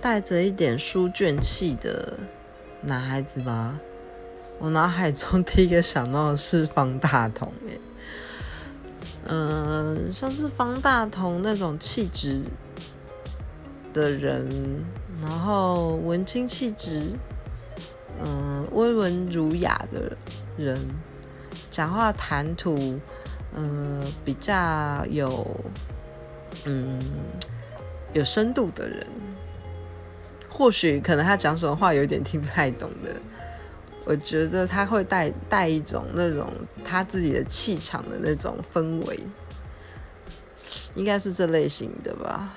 [0.00, 2.18] 带着一点书卷气的
[2.82, 3.78] 男孩子吧。
[4.60, 7.78] 我脑海中第一个想到的是方大同，哎，
[9.26, 12.42] 嗯，像是方大同那种气质
[13.92, 14.84] 的人，
[15.22, 17.12] 然后文青气质，
[18.20, 20.16] 嗯，温文儒雅的
[20.56, 20.80] 人，
[21.70, 22.98] 讲话谈吐，
[23.54, 25.46] 嗯，比较有，
[26.64, 27.00] 嗯，
[28.12, 29.06] 有深度的人，
[30.58, 33.14] 或许可能他讲什么话有点听不太懂的。
[34.04, 36.50] 我觉得他会带带一种那种
[36.82, 39.20] 他自己的气场的那种氛围，
[40.96, 42.52] 应该是这类型的吧。